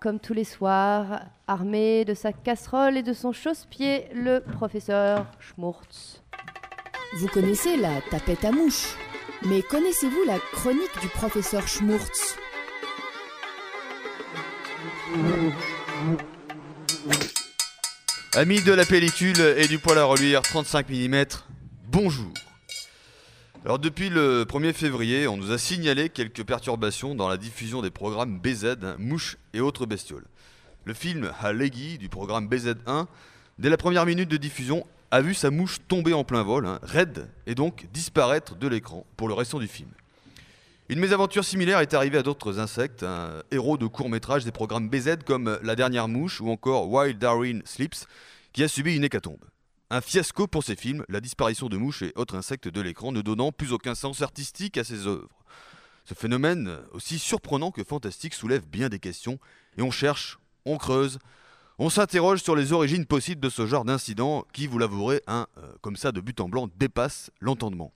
comme 0.00 0.20
tous 0.20 0.34
les 0.34 0.44
soirs, 0.44 1.22
armé 1.46 2.04
de 2.04 2.14
sa 2.14 2.32
casserole 2.32 2.96
et 2.96 3.02
de 3.02 3.12
son 3.12 3.32
chausse-pied, 3.32 4.06
le 4.14 4.40
professeur 4.40 5.26
Schmurtz. 5.40 6.22
Vous 7.16 7.28
connaissez 7.28 7.76
la 7.76 8.00
tapette 8.10 8.44
à 8.44 8.52
mouche, 8.52 8.96
mais 9.46 9.62
connaissez-vous 9.62 10.24
la 10.26 10.38
chronique 10.52 11.00
du 11.00 11.08
professeur 11.08 11.66
Schmurtz 11.66 12.36
Amis 18.34 18.62
de 18.62 18.72
la 18.72 18.84
pellicule 18.84 19.40
et 19.56 19.66
du 19.66 19.78
poil 19.78 19.98
à 19.98 20.04
reluire 20.04 20.42
35 20.42 20.88
mm, 20.90 21.24
bonjour. 21.90 22.32
Alors 23.64 23.80
depuis 23.80 24.08
le 24.08 24.44
1er 24.44 24.72
février, 24.72 25.26
on 25.26 25.36
nous 25.36 25.50
a 25.50 25.58
signalé 25.58 26.10
quelques 26.10 26.44
perturbations 26.44 27.16
dans 27.16 27.28
la 27.28 27.36
diffusion 27.36 27.82
des 27.82 27.90
programmes 27.90 28.38
BZ, 28.38 28.76
hein, 28.82 28.94
mouches 28.98 29.36
et 29.52 29.60
autres 29.60 29.84
bestioles. 29.84 30.24
Le 30.84 30.94
film 30.94 31.32
Halegi 31.42 31.98
du 31.98 32.08
programme 32.08 32.48
BZ1, 32.48 33.06
dès 33.58 33.68
la 33.68 33.76
première 33.76 34.06
minute 34.06 34.30
de 34.30 34.36
diffusion, 34.36 34.86
a 35.10 35.20
vu 35.20 35.34
sa 35.34 35.50
mouche 35.50 35.78
tomber 35.88 36.14
en 36.14 36.22
plein 36.22 36.44
vol, 36.44 36.66
hein, 36.66 36.78
raide, 36.82 37.28
et 37.46 37.56
donc 37.56 37.88
disparaître 37.92 38.54
de 38.54 38.68
l'écran 38.68 39.04
pour 39.16 39.26
le 39.26 39.34
restant 39.34 39.58
du 39.58 39.66
film. 39.66 39.90
Une 40.88 41.00
mésaventure 41.00 41.44
similaire 41.44 41.80
est 41.80 41.94
arrivée 41.94 42.18
à 42.18 42.22
d'autres 42.22 42.60
insectes, 42.60 43.02
un 43.02 43.42
héros 43.50 43.76
de 43.76 43.86
courts-métrages 43.86 44.44
des 44.44 44.52
programmes 44.52 44.88
BZ 44.88 45.16
comme 45.26 45.58
La 45.64 45.74
Dernière 45.74 46.06
Mouche 46.06 46.40
ou 46.40 46.48
encore 46.48 46.88
Wild 46.88 47.18
Darwin 47.18 47.60
Sleeps, 47.64 48.06
qui 48.52 48.62
a 48.62 48.68
subi 48.68 48.94
une 48.94 49.04
hécatombe. 49.04 49.44
Un 49.90 50.02
fiasco 50.02 50.46
pour 50.46 50.64
ces 50.64 50.76
films, 50.76 51.02
la 51.08 51.20
disparition 51.20 51.70
de 51.70 51.78
mouches 51.78 52.02
et 52.02 52.12
autres 52.14 52.36
insectes 52.36 52.68
de 52.68 52.80
l'écran 52.82 53.10
ne 53.10 53.22
donnant 53.22 53.52
plus 53.52 53.72
aucun 53.72 53.94
sens 53.94 54.20
artistique 54.20 54.76
à 54.76 54.84
ses 54.84 55.06
œuvres. 55.06 55.44
Ce 56.04 56.12
phénomène, 56.12 56.78
aussi 56.92 57.18
surprenant 57.18 57.70
que 57.70 57.82
fantastique, 57.84 58.34
soulève 58.34 58.66
bien 58.66 58.90
des 58.90 58.98
questions, 58.98 59.38
et 59.78 59.82
on 59.82 59.90
cherche, 59.90 60.38
on 60.66 60.76
creuse, 60.76 61.18
on 61.78 61.88
s'interroge 61.88 62.42
sur 62.42 62.54
les 62.54 62.74
origines 62.74 63.06
possibles 63.06 63.40
de 63.40 63.48
ce 63.48 63.66
genre 63.66 63.86
d'incident 63.86 64.46
qui, 64.52 64.66
vous 64.66 64.78
l'avouerez, 64.78 65.22
hein, 65.26 65.46
euh, 65.56 65.72
comme 65.80 65.96
ça 65.96 66.12
de 66.12 66.20
but 66.20 66.38
en 66.40 66.50
blanc, 66.50 66.68
dépasse 66.76 67.30
l'entendement. 67.40 67.94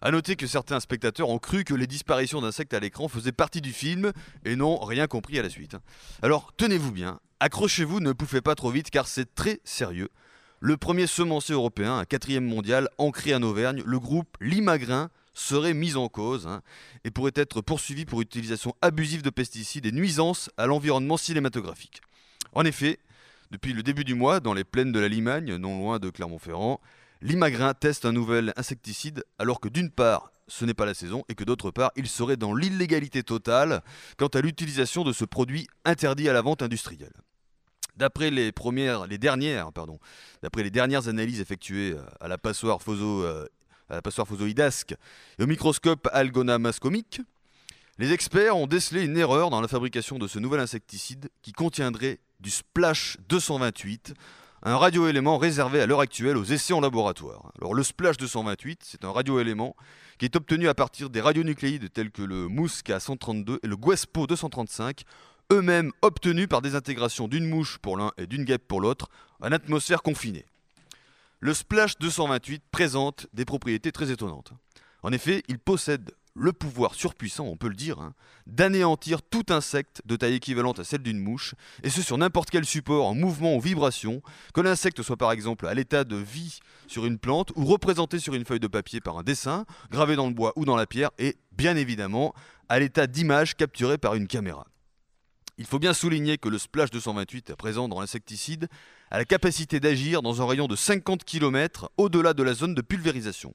A 0.00 0.10
noter 0.10 0.34
que 0.34 0.46
certains 0.46 0.80
spectateurs 0.80 1.28
ont 1.28 1.38
cru 1.38 1.64
que 1.64 1.74
les 1.74 1.86
disparitions 1.86 2.40
d'insectes 2.40 2.72
à 2.72 2.80
l'écran 2.80 3.08
faisaient 3.08 3.32
partie 3.32 3.60
du 3.60 3.74
film 3.74 4.12
et 4.46 4.56
n'ont 4.56 4.78
rien 4.78 5.06
compris 5.08 5.38
à 5.38 5.42
la 5.42 5.50
suite. 5.50 5.76
Alors 6.22 6.54
tenez-vous 6.56 6.90
bien, 6.90 7.20
accrochez-vous, 7.40 8.00
ne 8.00 8.12
pouffez 8.12 8.40
pas 8.40 8.54
trop 8.54 8.70
vite 8.70 8.88
car 8.88 9.06
c'est 9.06 9.34
très 9.34 9.60
sérieux. 9.62 10.08
Le 10.62 10.76
premier 10.76 11.06
semencier 11.06 11.54
européen, 11.54 11.96
un 11.96 12.04
quatrième 12.04 12.44
mondial, 12.44 12.90
ancré 12.98 13.34
en 13.34 13.42
Auvergne, 13.42 13.82
le 13.86 13.98
groupe 13.98 14.36
Limagrin 14.42 15.08
serait 15.32 15.72
mis 15.72 15.96
en 15.96 16.08
cause 16.08 16.46
hein, 16.46 16.60
et 17.02 17.10
pourrait 17.10 17.32
être 17.34 17.62
poursuivi 17.62 18.04
pour 18.04 18.20
utilisation 18.20 18.74
abusive 18.82 19.22
de 19.22 19.30
pesticides 19.30 19.86
et 19.86 19.92
nuisances 19.92 20.50
à 20.58 20.66
l'environnement 20.66 21.16
cinématographique. 21.16 22.02
En 22.52 22.66
effet, 22.66 22.98
depuis 23.50 23.72
le 23.72 23.82
début 23.82 24.04
du 24.04 24.14
mois, 24.14 24.40
dans 24.40 24.52
les 24.52 24.64
plaines 24.64 24.92
de 24.92 25.00
la 25.00 25.08
Limagne, 25.08 25.56
non 25.56 25.78
loin 25.78 25.98
de 25.98 26.10
Clermont-Ferrand, 26.10 26.78
Limagrin 27.22 27.72
teste 27.72 28.04
un 28.04 28.12
nouvel 28.12 28.52
insecticide 28.56 29.24
alors 29.38 29.60
que 29.60 29.68
d'une 29.70 29.90
part, 29.90 30.30
ce 30.46 30.66
n'est 30.66 30.74
pas 30.74 30.84
la 30.84 30.92
saison 30.92 31.24
et 31.30 31.34
que 31.34 31.44
d'autre 31.44 31.70
part, 31.70 31.90
il 31.96 32.06
serait 32.06 32.36
dans 32.36 32.52
l'illégalité 32.52 33.22
totale 33.22 33.82
quant 34.18 34.26
à 34.26 34.42
l'utilisation 34.42 35.04
de 35.04 35.14
ce 35.14 35.24
produit 35.24 35.68
interdit 35.86 36.28
à 36.28 36.34
la 36.34 36.42
vente 36.42 36.60
industrielle. 36.60 37.14
D'après 38.00 38.30
les 38.30 38.50
dernières, 40.70 41.08
analyses 41.08 41.40
effectuées 41.40 41.92
euh, 41.92 42.02
à 42.18 42.28
la 42.28 42.38
passoire 42.38 42.82
phoso, 42.82 43.22
euh, 43.22 43.46
et 43.92 45.42
au 45.42 45.46
microscope 45.46 46.08
Algona 46.12 46.58
mascomique, 46.58 47.20
les 47.98 48.12
experts 48.12 48.56
ont 48.56 48.66
décelé 48.66 49.04
une 49.04 49.18
erreur 49.18 49.50
dans 49.50 49.60
la 49.60 49.68
fabrication 49.68 50.18
de 50.18 50.26
ce 50.26 50.38
nouvel 50.38 50.60
insecticide 50.60 51.28
qui 51.42 51.52
contiendrait 51.52 52.20
du 52.40 52.50
Splash 52.50 53.18
228, 53.28 54.14
un 54.62 54.76
radioélément 54.76 55.38
réservé 55.38 55.80
à 55.80 55.86
l'heure 55.86 56.00
actuelle 56.00 56.36
aux 56.36 56.44
essais 56.44 56.72
en 56.72 56.80
laboratoire. 56.80 57.52
Alors 57.60 57.74
le 57.74 57.82
Splash 57.82 58.16
228, 58.16 58.80
c'est 58.84 59.04
un 59.04 59.10
radioélément 59.10 59.76
qui 60.18 60.24
est 60.24 60.36
obtenu 60.36 60.68
à 60.68 60.74
partir 60.74 61.10
des 61.10 61.20
radionucléides 61.20 61.92
tels 61.92 62.10
que 62.10 62.22
le 62.22 62.48
Musca 62.48 63.00
132 63.00 63.60
et 63.62 63.66
le 63.66 63.76
Guespo 63.76 64.26
235, 64.26 65.02
eux-mêmes 65.52 65.92
obtenus 66.02 66.48
par 66.48 66.62
désintégration 66.62 67.28
d'une 67.28 67.48
mouche 67.48 67.78
pour 67.78 67.96
l'un 67.96 68.12
et 68.18 68.26
d'une 68.26 68.44
guêpe 68.44 68.66
pour 68.68 68.80
l'autre 68.80 69.08
en 69.40 69.52
atmosphère 69.52 70.02
confinée. 70.02 70.46
Le 71.40 71.54
Splash 71.54 71.98
228 71.98 72.62
présente 72.70 73.26
des 73.32 73.44
propriétés 73.44 73.92
très 73.92 74.10
étonnantes. 74.10 74.52
En 75.02 75.12
effet, 75.12 75.42
il 75.48 75.58
possède 75.58 76.10
le 76.34 76.52
pouvoir 76.52 76.94
surpuissant, 76.94 77.44
on 77.46 77.56
peut 77.56 77.68
le 77.68 77.74
dire, 77.74 77.98
hein, 77.98 78.14
d'anéantir 78.46 79.20
tout 79.22 79.46
insecte 79.48 80.02
de 80.04 80.16
taille 80.16 80.34
équivalente 80.34 80.78
à 80.78 80.84
celle 80.84 81.02
d'une 81.02 81.18
mouche, 81.18 81.54
et 81.82 81.90
ce 81.90 82.02
sur 82.02 82.18
n'importe 82.18 82.50
quel 82.50 82.64
support 82.64 83.06
en 83.06 83.14
mouvement 83.14 83.56
ou 83.56 83.60
vibration, 83.60 84.22
que 84.54 84.60
l'insecte 84.60 85.02
soit 85.02 85.16
par 85.16 85.32
exemple 85.32 85.66
à 85.66 85.74
l'état 85.74 86.04
de 86.04 86.16
vie 86.16 86.60
sur 86.86 87.04
une 87.06 87.18
plante 87.18 87.52
ou 87.56 87.64
représenté 87.64 88.18
sur 88.18 88.34
une 88.34 88.44
feuille 88.44 88.60
de 88.60 88.68
papier 88.68 89.00
par 89.00 89.18
un 89.18 89.22
dessin, 89.22 89.64
gravé 89.90 90.14
dans 90.14 90.28
le 90.28 90.34
bois 90.34 90.52
ou 90.56 90.64
dans 90.64 90.76
la 90.76 90.86
pierre, 90.86 91.10
et 91.18 91.36
bien 91.52 91.76
évidemment 91.76 92.32
à 92.68 92.78
l'état 92.78 93.06
d'image 93.06 93.56
capturée 93.56 93.98
par 93.98 94.14
une 94.14 94.28
caméra. 94.28 94.69
Il 95.60 95.66
faut 95.66 95.78
bien 95.78 95.92
souligner 95.92 96.38
que 96.38 96.48
le 96.48 96.56
Splash 96.56 96.90
228 96.90 97.54
présent 97.54 97.86
dans 97.86 98.00
l'insecticide 98.00 98.66
a 99.10 99.18
la 99.18 99.26
capacité 99.26 99.78
d'agir 99.78 100.22
dans 100.22 100.40
un 100.40 100.46
rayon 100.46 100.68
de 100.68 100.74
50 100.74 101.22
km 101.22 101.90
au-delà 101.98 102.32
de 102.32 102.42
la 102.42 102.54
zone 102.54 102.74
de 102.74 102.80
pulvérisation. 102.80 103.54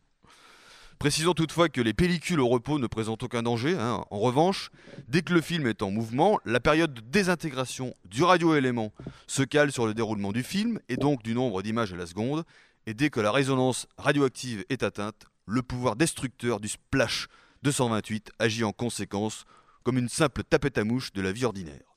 Précisons 1.00 1.34
toutefois 1.34 1.68
que 1.68 1.82
les 1.82 1.96
pellicules 1.96 2.40
au 2.40 2.48
repos 2.48 2.78
ne 2.78 2.86
présentent 2.86 3.24
aucun 3.24 3.42
danger. 3.42 3.76
hein. 3.80 4.06
En 4.12 4.20
revanche, 4.20 4.70
dès 5.08 5.24
que 5.24 5.34
le 5.34 5.42
film 5.42 5.66
est 5.66 5.82
en 5.82 5.90
mouvement, 5.90 6.40
la 6.46 6.60
période 6.60 6.94
de 6.94 7.02
désintégration 7.02 7.96
du 8.06 8.22
radioélément 8.22 8.94
se 9.26 9.42
cale 9.42 9.72
sur 9.72 9.88
le 9.88 9.96
déroulement 9.96 10.32
du 10.32 10.44
film 10.44 10.80
et 10.90 10.98
donc 10.98 11.24
du 11.24 11.34
nombre 11.34 11.64
d'images 11.64 11.92
à 11.92 11.98
la 11.98 12.06
seconde. 12.06 12.44
Et 12.86 12.94
dès 12.94 13.10
que 13.10 13.20
la 13.20 13.32
résonance 13.32 13.88
radioactive 13.98 14.64
est 14.70 14.84
atteinte, 14.84 15.26
le 15.48 15.64
pouvoir 15.64 15.96
destructeur 15.96 16.60
du 16.60 16.68
Splash 16.68 17.30
228 17.64 18.30
agit 18.38 18.64
en 18.64 18.74
conséquence 18.74 19.46
comme 19.82 19.98
une 19.98 20.10
simple 20.10 20.44
tapette 20.44 20.78
à 20.78 20.84
mouche 20.84 21.12
de 21.12 21.22
la 21.24 21.32
vie 21.32 21.46
ordinaire. 21.46 21.95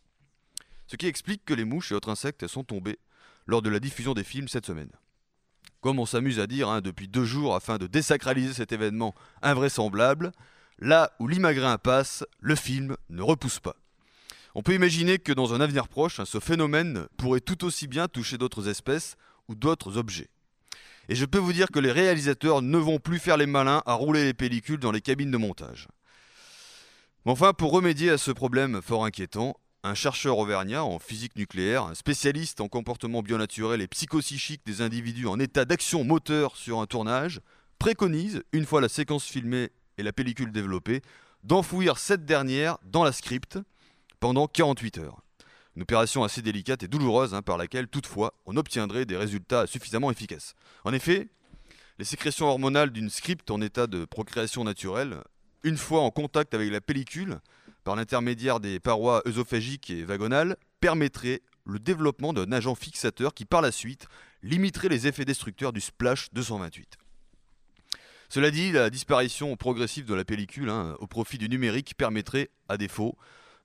Ce 0.88 0.97
qui 0.97 1.06
explique 1.06 1.44
que 1.44 1.54
les 1.54 1.65
mouches 1.65 1.93
et 1.93 1.94
autres 1.94 2.10
insectes 2.10 2.49
sont 2.49 2.65
tombés 2.65 2.99
lors 3.47 3.62
de 3.62 3.71
la 3.71 3.78
diffusion 3.78 4.15
des 4.15 4.25
films 4.25 4.49
cette 4.49 4.66
semaine 4.66 4.91
comme 5.81 5.99
on 5.99 6.06
s'amuse 6.06 6.41
à 6.41 6.47
dire 6.47 6.69
hein, 6.69 6.81
depuis 6.81 7.09
deux 7.09 7.25
jours 7.25 7.54
afin 7.54 7.78
de 7.78 7.87
désacraliser 7.87 8.53
cet 8.53 8.72
événement 8.72 9.15
invraisemblable, 9.43 10.32
là 10.78 11.12
où 11.19 11.28
l'imagrin 11.28 11.78
passe, 11.78 12.25
le 12.41 12.54
film 12.54 12.97
ne 13.10 13.22
repousse 13.22 13.60
pas. 13.60 13.76
On 14.54 14.62
peut 14.62 14.75
imaginer 14.75 15.19
que 15.19 15.32
dans 15.32 15.54
un 15.54 15.60
avenir 15.60 15.88
proche, 15.88 16.21
hein, 16.21 16.25
ce 16.25 16.41
phénomène 16.41 17.06
pourrait 17.16 17.41
tout 17.41 17.65
aussi 17.65 17.87
bien 17.87 18.09
toucher 18.09 18.38
d'autres 18.38 18.69
espèces 18.69 19.16
ou 19.49 19.55
d'autres 19.55 19.97
objets. 19.97 20.28
Et 21.09 21.15
je 21.15 21.25
peux 21.25 21.38
vous 21.38 21.53
dire 21.53 21.69
que 21.69 21.78
les 21.78 21.93
réalisateurs 21.93 22.60
ne 22.60 22.78
vont 22.78 22.99
plus 22.99 23.19
faire 23.19 23.37
les 23.37 23.47
malins 23.47 23.82
à 23.87 23.94
rouler 23.94 24.25
les 24.25 24.34
pellicules 24.34 24.81
dans 24.81 24.93
les 24.93 25.00
cabines 25.00 25.31
de 25.31 25.38
montage. 25.38 25.88
Mais 27.25 27.32
enfin, 27.32 27.53
pour 27.53 27.72
remédier 27.72 28.10
à 28.10 28.19
ce 28.19 28.31
problème 28.31 28.82
fort 28.82 29.05
inquiétant, 29.05 29.56
un 29.84 29.94
chercheur 29.94 30.39
auvergnat 30.39 30.84
en 30.84 30.99
physique 30.99 31.37
nucléaire, 31.37 31.84
un 31.84 31.94
spécialiste 31.94 32.61
en 32.61 32.69
comportement 32.69 33.22
bionaturel 33.22 33.81
et 33.81 33.89
psychopsychique 33.89 34.62
des 34.66 34.81
individus 34.83 35.27
en 35.27 35.39
état 35.39 35.65
d'action 35.65 36.05
moteur 36.05 36.56
sur 36.56 36.81
un 36.81 36.87
tournage, 36.87 37.41
préconise, 37.78 38.43
une 38.53 38.67
fois 38.67 38.81
la 38.81 38.88
séquence 38.88 39.25
filmée 39.25 39.71
et 39.97 40.03
la 40.03 40.12
pellicule 40.12 40.53
développée, 40.53 41.03
d'enfouir 41.44 41.99
cette 41.99 42.25
dernière 42.25 42.78
dans 42.84 43.05
la 43.05 43.12
script 43.12 43.59
pendant 44.19 44.49
48 44.49 44.99
heures. 44.99 45.22
Une 45.77 45.83
opération 45.83 46.25
assez 46.25 46.43
délicate 46.43 46.83
et 46.83 46.88
douloureuse 46.88 47.34
hein, 47.34 47.43
par 47.43 47.56
laquelle, 47.56 47.87
toutefois, 47.87 48.34
on 48.47 48.56
obtiendrait 48.56 49.05
des 49.05 49.17
résultats 49.17 49.69
suffisamment 49.69 50.11
efficaces. 50.11 50.56
En 50.84 50.93
effet, 50.93 51.28
les 52.00 52.05
sécrétions 52.05 52.47
hormonales 52.47 52.91
d'une 52.91 53.11
script 53.11 53.49
en 53.50 53.61
état 53.61 53.87
de 53.87 54.05
procréation 54.05 54.65
naturelle, 54.65 55.22
une 55.62 55.77
fois 55.77 56.00
en 56.00 56.11
contact 56.11 56.53
avec 56.55 56.72
la 56.72 56.81
pellicule, 56.81 57.38
par 57.88 57.97
l'intermédiaire 57.97 58.60
des 58.60 58.81
parois 58.81 59.22
œsophagiques 59.26 59.88
et 59.88 60.04
vagonales, 60.04 60.59
permettrait 60.78 61.40
le 61.64 61.79
développement 61.79 62.35
d'un 62.35 62.52
agent 62.52 62.75
fixateur 62.75 63.32
qui, 63.32 63.46
par 63.46 63.62
la 63.62 63.73
suite, 63.73 64.08
limiterait 64.43 64.90
les 64.90 65.06
effets 65.06 65.25
destructeurs 65.25 65.73
du 65.73 65.81
Splash 65.81 66.29
228. 66.35 66.99
Cela 68.29 68.50
dit, 68.50 68.73
la 68.73 68.90
disparition 68.90 69.56
progressive 69.56 70.05
de 70.05 70.12
la 70.12 70.26
pellicule 70.26 70.69
hein, 70.69 70.96
au 70.99 71.06
profit 71.06 71.38
du 71.38 71.49
numérique 71.49 71.94
permettrait, 71.96 72.50
à 72.69 72.76
défaut, 72.76 73.17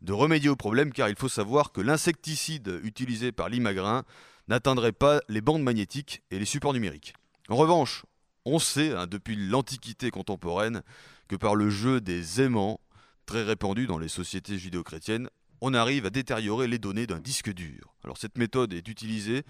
de 0.01 0.13
remédier 0.13 0.47
au 0.47 0.55
problème 0.55 0.93
car 0.93 1.09
il 1.09 1.17
faut 1.17 1.27
savoir 1.27 1.73
que 1.73 1.81
l'insecticide 1.81 2.79
utilisé 2.81 3.33
par 3.33 3.49
l'imagrin 3.49 4.05
n'atteindrait 4.47 4.93
pas 4.93 5.19
les 5.27 5.41
bandes 5.41 5.63
magnétiques 5.63 6.21
et 6.31 6.39
les 6.39 6.45
supports 6.45 6.71
numériques. 6.71 7.13
En 7.49 7.57
revanche, 7.57 8.05
on 8.45 8.59
sait, 8.59 8.93
hein, 8.93 9.05
depuis 9.05 9.35
l'Antiquité 9.35 10.11
contemporaine, 10.11 10.81
que 11.27 11.35
par 11.35 11.55
le 11.55 11.69
jeu 11.69 11.99
des 11.99 12.39
aimants, 12.39 12.79
très 13.25 13.43
répandu 13.43 13.87
dans 13.87 13.97
les 13.97 14.07
sociétés 14.07 14.57
judéo-chrétiennes, 14.57 15.29
on 15.61 15.73
arrive 15.73 16.05
à 16.05 16.09
détériorer 16.09 16.67
les 16.67 16.79
données 16.79 17.07
d'un 17.07 17.19
disque 17.19 17.51
dur. 17.53 17.95
Alors 18.03 18.17
cette 18.17 18.37
méthode 18.37 18.73
est 18.73 18.87
utilisée 18.87 19.43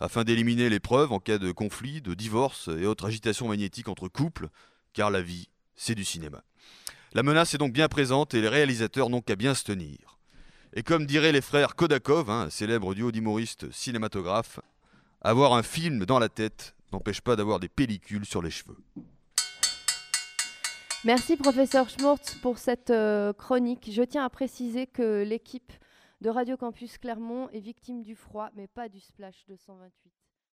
afin 0.00 0.24
d'éliminer 0.24 0.70
les 0.70 0.80
preuves 0.80 1.12
en 1.12 1.18
cas 1.18 1.38
de 1.38 1.52
conflit, 1.52 2.00
de 2.00 2.14
divorce 2.14 2.68
et 2.68 2.86
autres 2.86 3.06
agitations 3.06 3.48
magnétiques 3.48 3.88
entre 3.88 4.08
couples, 4.08 4.48
car 4.92 5.10
la 5.10 5.20
vie, 5.20 5.48
c'est 5.76 5.94
du 5.94 6.04
cinéma. 6.04 6.42
La 7.14 7.22
menace 7.22 7.54
est 7.54 7.58
donc 7.58 7.72
bien 7.72 7.88
présente 7.88 8.34
et 8.34 8.40
les 8.40 8.48
réalisateurs 8.48 9.10
n'ont 9.10 9.22
qu'à 9.22 9.36
bien 9.36 9.54
se 9.54 9.64
tenir. 9.64 10.18
Et 10.74 10.82
comme 10.82 11.06
diraient 11.06 11.32
les 11.32 11.40
frères 11.40 11.74
Kodakov, 11.74 12.30
hein, 12.30 12.48
célèbre 12.50 12.94
duo 12.94 13.10
d'humoristes 13.10 13.70
cinématographes, 13.72 14.60
avoir 15.20 15.54
un 15.54 15.62
film 15.62 16.04
dans 16.04 16.18
la 16.18 16.28
tête 16.28 16.74
n'empêche 16.92 17.20
pas 17.20 17.36
d'avoir 17.36 17.60
des 17.60 17.68
pellicules 17.68 18.26
sur 18.26 18.42
les 18.42 18.50
cheveux. 18.50 18.76
Merci 21.04 21.36
professeur 21.36 21.88
Schmurtz 21.88 22.34
pour 22.42 22.58
cette 22.58 22.90
euh, 22.90 23.32
chronique. 23.32 23.88
Je 23.92 24.02
tiens 24.02 24.24
à 24.24 24.28
préciser 24.28 24.88
que 24.88 25.22
l'équipe 25.22 25.72
de 26.20 26.28
Radio 26.28 26.56
Campus 26.56 26.98
Clermont 26.98 27.48
est 27.50 27.60
victime 27.60 28.02
du 28.02 28.16
froid, 28.16 28.50
mais 28.56 28.66
pas 28.66 28.88
du 28.88 28.98
splash 28.98 29.44
228. 29.46 30.17